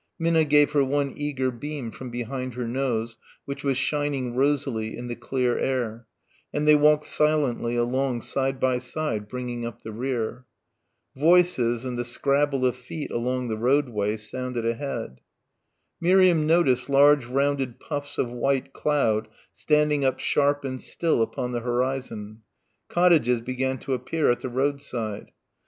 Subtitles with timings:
[0.17, 5.09] Minna gave her one eager beam from behind her nose, which was shining rosily in
[5.09, 6.07] the clear air,
[6.51, 10.47] and they walked silently along side by side bringing up the rear.
[11.15, 15.21] Voices and the scrabble of feet along the roadway sounded ahead.
[15.99, 21.59] Miriam noticed large rounded puffs of white cloud standing up sharp and still upon the
[21.59, 22.41] horizon.
[22.89, 25.31] Cottages began to appear at the roadside.